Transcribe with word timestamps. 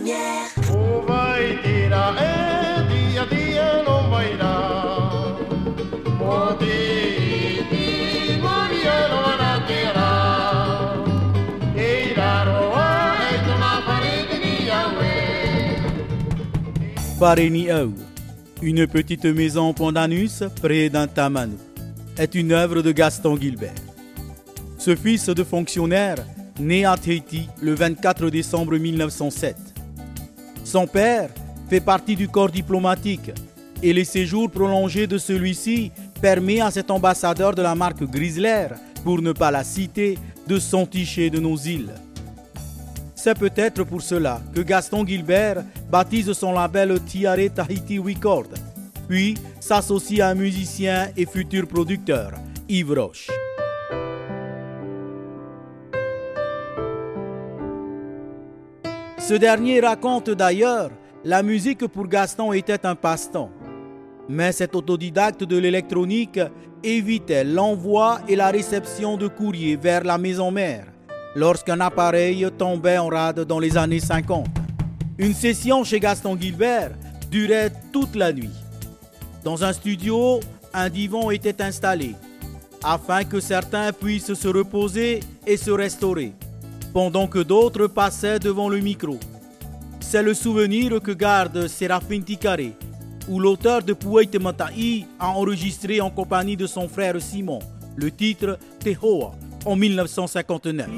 manière. 0.00 0.40
Pareniau, 17.20 17.92
une 18.62 18.86
petite 18.86 19.26
maison 19.26 19.74
Pondanus 19.74 20.42
près 20.62 20.88
d'un 20.88 21.06
tamano, 21.06 21.52
est 22.16 22.34
une 22.34 22.52
œuvre 22.52 22.80
de 22.80 22.92
Gaston 22.92 23.36
Gilbert. 23.38 23.74
Ce 24.78 24.96
fils 24.96 25.26
de 25.26 25.44
fonctionnaire, 25.44 26.16
né 26.58 26.86
à 26.86 26.96
Tahiti 26.96 27.46
le 27.60 27.74
24 27.74 28.30
décembre 28.30 28.78
1907. 28.78 29.69
Son 30.64 30.86
père 30.86 31.30
fait 31.68 31.80
partie 31.80 32.16
du 32.16 32.28
corps 32.28 32.50
diplomatique 32.50 33.30
et 33.82 33.92
les 33.92 34.04
séjours 34.04 34.50
prolongés 34.50 35.06
de 35.06 35.18
celui-ci 35.18 35.90
permet 36.20 36.60
à 36.60 36.70
cet 36.70 36.90
ambassadeur 36.90 37.54
de 37.54 37.62
la 37.62 37.74
marque 37.74 38.04
Grisler, 38.04 38.68
pour 39.04 39.22
ne 39.22 39.32
pas 39.32 39.50
la 39.50 39.64
citer, 39.64 40.18
de 40.46 40.58
s'enticher 40.58 41.30
de 41.30 41.40
nos 41.40 41.56
îles. 41.56 41.94
C'est 43.14 43.38
peut-être 43.38 43.84
pour 43.84 44.02
cela 44.02 44.40
que 44.54 44.60
Gaston 44.60 45.06
Gilbert 45.06 45.64
baptise 45.90 46.32
son 46.32 46.52
label 46.52 46.98
Tiare 47.04 47.50
Tahiti 47.54 47.98
Record, 47.98 48.48
puis 49.08 49.34
s'associe 49.60 50.20
à 50.20 50.28
un 50.28 50.34
musicien 50.34 51.08
et 51.16 51.26
futur 51.26 51.66
producteur, 51.66 52.32
Yves 52.68 52.92
Roche. 52.92 53.28
Ce 59.30 59.36
dernier 59.36 59.78
raconte 59.78 60.30
d'ailleurs 60.30 60.90
la 61.22 61.44
musique 61.44 61.86
pour 61.86 62.08
Gaston 62.08 62.52
était 62.52 62.84
un 62.84 62.96
passe-temps. 62.96 63.52
Mais 64.28 64.50
cet 64.50 64.74
autodidacte 64.74 65.44
de 65.44 65.56
l'électronique 65.56 66.40
évitait 66.82 67.44
l'envoi 67.44 68.22
et 68.26 68.34
la 68.34 68.48
réception 68.48 69.16
de 69.16 69.28
courriers 69.28 69.76
vers 69.76 70.02
la 70.02 70.18
maison 70.18 70.50
mère 70.50 70.86
lorsqu'un 71.36 71.78
appareil 71.78 72.44
tombait 72.58 72.98
en 72.98 73.06
rade 73.06 73.44
dans 73.44 73.60
les 73.60 73.76
années 73.76 74.00
50. 74.00 74.48
Une 75.18 75.34
session 75.34 75.84
chez 75.84 76.00
Gaston 76.00 76.36
Gilbert 76.36 76.90
durait 77.30 77.70
toute 77.92 78.16
la 78.16 78.32
nuit. 78.32 78.50
Dans 79.44 79.62
un 79.62 79.72
studio, 79.72 80.40
un 80.74 80.88
divan 80.88 81.30
était 81.30 81.62
installé 81.62 82.16
afin 82.82 83.22
que 83.22 83.38
certains 83.38 83.92
puissent 83.92 84.34
se 84.34 84.48
reposer 84.48 85.20
et 85.46 85.56
se 85.56 85.70
restaurer, 85.70 86.32
pendant 86.92 87.28
que 87.28 87.38
d'autres 87.38 87.86
passaient 87.86 88.40
devant 88.40 88.68
le 88.68 88.80
micro. 88.80 89.18
C'est 90.00 90.22
le 90.22 90.34
souvenir 90.34 91.00
que 91.00 91.12
garde 91.12 91.68
Séraphine 91.68 92.24
Ticaré, 92.24 92.72
où 93.28 93.38
l'auteur 93.38 93.82
de 93.82 93.92
Pouet 93.92 94.28
Matai 94.40 95.06
a 95.18 95.28
enregistré 95.30 96.00
en 96.00 96.10
compagnie 96.10 96.56
de 96.56 96.66
son 96.66 96.88
frère 96.88 97.20
Simon 97.20 97.60
le 97.96 98.10
titre 98.10 98.58
Tehoa 98.80 99.32
en 99.64 99.76
1959. 99.76 100.88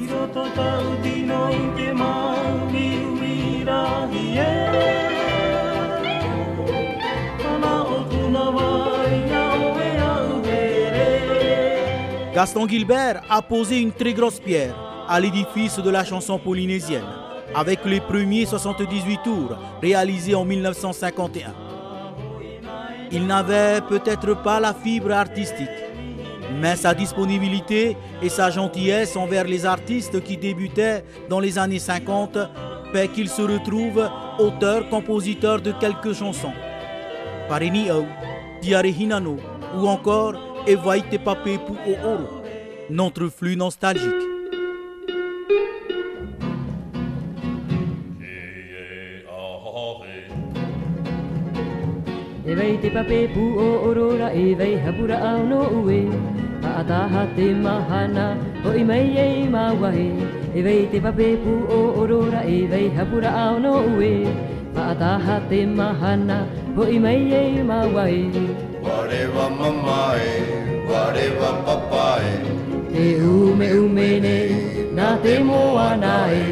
Gaston 12.33 12.67
Gilbert 12.67 13.21
a 13.29 13.41
posé 13.43 13.79
une 13.79 13.91
très 13.91 14.13
grosse 14.13 14.39
pierre 14.39 14.75
à 15.07 15.19
l'édifice 15.19 15.77
de 15.77 15.89
la 15.89 16.03
chanson 16.03 16.39
polynésienne, 16.39 17.05
avec 17.55 17.85
les 17.85 17.99
premiers 18.01 18.45
78 18.45 19.19
tours 19.23 19.57
réalisés 19.81 20.35
en 20.35 20.45
1951. 20.45 21.53
Il 23.11 23.27
n'avait 23.27 23.81
peut-être 23.81 24.41
pas 24.41 24.59
la 24.59 24.73
fibre 24.73 25.11
artistique, 25.11 25.69
mais 26.59 26.75
sa 26.75 26.93
disponibilité 26.93 27.95
et 28.21 28.29
sa 28.29 28.49
gentillesse 28.49 29.15
envers 29.15 29.45
les 29.45 29.65
artistes 29.65 30.23
qui 30.23 30.37
débutaient 30.37 31.03
dans 31.29 31.39
les 31.39 31.59
années 31.59 31.79
50 31.79 32.37
fait 32.91 33.07
qu'il 33.09 33.29
se 33.29 33.41
retrouve 33.41 34.07
auteur-compositeur 34.39 35.61
de 35.61 35.71
quelques 35.73 36.13
chansons. 36.13 36.53
Parini 37.49 37.91
Au, 37.91 38.05
Tiare 38.61 38.85
Hinano 38.85 39.37
ou 39.75 39.87
encore 39.87 40.35
Evaite 40.65 41.23
Pape 41.23 41.43
Pu 41.43 41.59
O 41.87 41.95
Oro, 42.03 42.43
notre 42.89 43.27
flux 43.27 43.55
nostalgique. 43.55 44.22
E 52.53 52.55
vei 52.55 52.77
te 52.77 52.89
pape 52.91 53.19
pu 53.33 53.43
o 53.57 53.69
orora 53.89 54.29
e 54.31 54.53
vei 54.53 54.75
hapura 54.85 55.17
au 55.29 55.39
no 55.51 55.61
ue. 55.81 56.01
Paataha 56.61 57.23
te 57.35 57.47
mahana 57.65 58.25
o 58.63 58.75
i 58.81 58.83
mai 58.89 59.17
e 59.23 59.49
ma 59.53 59.63
wahe 59.81 60.09
E 60.53 60.61
vei 60.61 60.85
te 60.91 60.99
pape 61.01 61.29
pu 61.43 61.53
o 61.77 61.79
orora 62.01 62.41
e 62.45 62.67
vei 62.71 62.91
hapura 62.95 63.31
au 63.45 63.57
no 63.57 63.73
ue. 63.97 64.13
Paataha 64.75 65.39
te 65.49 65.65
mahana 65.65 66.37
o 66.77 66.83
i 66.95 66.99
mai 66.99 67.33
e 67.41 67.63
ma 67.63 67.79
wahe 67.95 68.21
Whatever 68.85 69.49
mama 69.59 69.99
e, 70.29 70.31
whatever 70.89 71.53
papa 71.65 72.07
e 72.21 72.33
Te 72.93 73.05
ume 73.33 73.67
ume 73.81 74.09
ne, 74.25 74.39
nā 74.93 75.13
te 75.23 75.39
moa 75.41 75.93
nā 75.97 76.17
e 76.41 76.43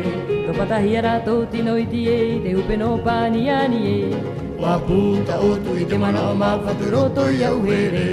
Ka 0.48 0.54
patahi 0.58 0.98
ara 0.98 1.20
tō 1.28 1.44
tino 1.52 1.78
iti 1.78 2.08
e, 2.10 2.22
te 2.44 2.56
upe 2.58 2.76
no 2.86 2.98
pani 3.06 3.50
ani 3.50 3.84
e 4.00 4.51
Mabuta 4.62 5.36
o 5.42 5.58
tu 5.64 5.72
i 5.82 5.86
demana 5.86 6.22
o 6.32 6.34
mawhapiroto 6.36 7.24
i 7.34 7.44
au 7.44 7.62
here 7.66 8.10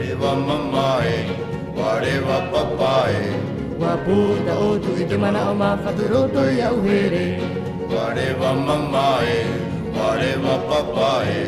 Rewa 0.00 0.32
mamae, 0.46 1.16
warewa 1.76 2.38
papae. 2.52 3.20
Mabuta 3.80 4.54
o 4.66 4.78
tu 4.78 4.90
i 5.02 5.04
demana 5.04 5.50
o 5.50 5.54
mawhapiroto 5.54 6.40
i 6.56 6.60
au 6.68 6.80
here 6.82 7.26
Warewa 7.92 8.50
mamae, 8.66 9.38
warewa 9.96 10.54
papae. 10.68 11.40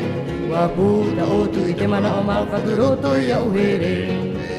Mabuta 0.50 1.24
o 1.36 1.46
tu 1.46 1.60
i 1.70 1.74
demana 1.74 2.10
o 2.18 2.22
mawhapiroto 2.22 3.10
i 3.16 3.32
au 3.32 3.50
here 3.50 3.94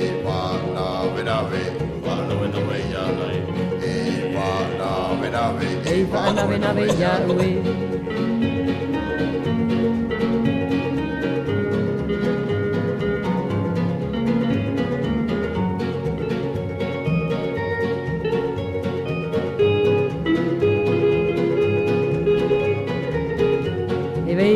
E 0.01 0.09
wāna 0.25 0.85
werawe, 1.13 1.63
wāna 2.05 2.33
wena 2.41 2.59
wei 2.69 2.89
anai 3.05 3.39
E 3.85 3.95
wāna 4.35 4.89
werawe, 5.21 5.69
e 5.93 6.05
wāna 6.13 6.43
wena 6.49 6.69
wei 6.73 7.03
anai 7.13 7.53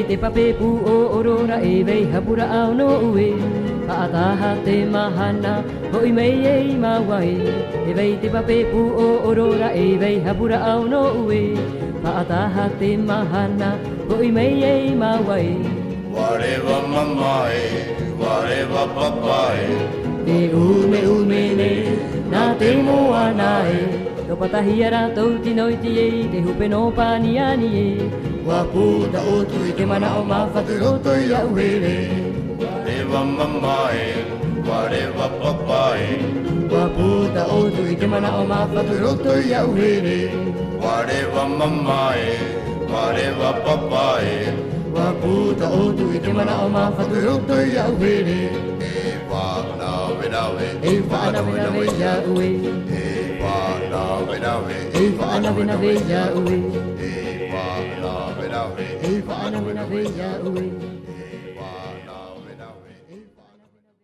te 0.07 0.16
pape 0.16 0.45
pu 0.57 0.68
o 0.94 0.97
orora 1.18 1.57
e 1.62 1.84
vei 1.84 2.03
hapura 2.12 2.45
au 2.59 2.73
no 2.79 2.88
ue. 3.12 3.29
Paataha 3.88 4.51
te 4.66 4.75
mahana 4.94 5.53
ho 5.91 6.00
i 6.09 6.12
mei 6.18 6.45
e 6.53 6.56
i 6.72 6.75
mawai. 6.84 7.31
E 7.90 7.94
vei 7.97 8.13
te 8.22 8.29
pape 8.35 8.57
pu 8.72 8.81
o 9.06 9.07
orora 9.29 9.69
e 9.84 9.97
vei 10.01 10.18
hapura 10.25 10.59
au 10.72 10.81
no 10.94 11.01
ue. 11.25 11.41
Paataha 12.03 12.66
te 12.79 12.91
mahana 13.09 13.69
ho 14.09 14.22
i 14.28 14.31
mei 14.38 14.63
e 14.72 14.73
i 14.91 14.94
mawai. 15.03 15.50
Whatever 16.16 16.81
mama 16.94 17.35
e, 17.53 17.66
whatever 18.22 18.88
papa 18.95 19.41
e 19.66 19.68
Te 20.25 20.39
ume 20.51 21.01
ume 21.16 21.44
ne, 21.59 21.72
nā 22.31 22.45
te 22.59 22.72
moa 22.88 23.25
No 24.27 24.35
patahi 24.35 24.83
ara 24.85 25.01
tauti 25.15 25.51
noiti 25.57 25.91
e 26.03 26.05
i 26.21 26.23
te 26.31 26.39
hupe 26.45 26.65
no 26.71 26.79
pani 26.95 27.29
ani 27.39 27.67
e. 27.81 28.07
Wa 28.47 28.57
puta 28.71 29.19
o 29.33 29.35
tu 29.51 29.59
i 29.68 29.71
te 29.77 29.85
mana 29.91 30.09
o 30.19 30.24
mawhatu 30.31 30.74
roto 30.81 31.13
i 31.15 31.31
au 31.38 31.56
he 31.56 31.69
re 31.83 31.95
mama 33.12 33.77
e, 34.00 34.07
wa 34.68 34.79
rewa 34.91 35.27
papa 35.41 35.79
e 36.07 36.09
Wa 36.74 36.83
puta 36.95 37.45
o 37.57 37.62
tu 37.75 37.85
i 37.94 37.95
te 37.95 38.07
mana 38.13 38.29
o 38.39 38.44
mawhatu 38.51 38.97
roto 39.03 39.38
i 39.45 39.53
au 39.59 39.71
he 39.79 39.91
re 40.07 40.19
Wa 40.83 40.95
rewa 41.07 41.45
mama 41.59 42.01
e, 42.25 42.35
wa 43.39 43.51
papa 43.63 44.06
e 44.33 44.38
Wa 44.97 45.07
puta 45.21 45.71
o 45.80 45.94
tu 45.94 46.09
i 46.18 46.19
te 46.19 46.33
mana 46.33 46.57
o 46.65 46.68
mawhatu 46.75 47.23
roto 47.27 47.62
i 47.63 47.77
au 47.85 47.95
he 48.03 48.15
E 48.91 49.15
wa 49.31 49.47
na 49.80 49.89
wera 50.19 50.44
we, 50.57 50.68
e 50.83 51.00
wa 51.13 51.31
na 51.31 51.41
wera 51.47 51.71
we 51.80 51.85
ya 52.03 52.13
ue 52.35 52.50
E 52.51 52.59
wa 52.59 52.75
na 52.75 52.75
we 52.75 52.91
ya 52.91 53.13
ue 53.15 53.26
la 53.94 54.06
ve 54.27 54.38
la 54.39 54.54
ve 54.65 54.77
Eva 55.04 55.39
la 55.44 55.51
ve 55.51 55.63
la 55.69 55.75
ve 55.75 55.94
ya 56.09 56.24
uwe 56.39 56.57
Eva 57.09 57.65
la 58.04 58.15
ve 58.38 58.48
la 58.54 58.63
ve 58.75 58.88
Eva 59.12 59.38
la 59.51 59.59
ve 59.65 59.74
la 59.74 59.86
ve 59.86 60.01
ya 60.19 60.31
uwe 60.50 60.65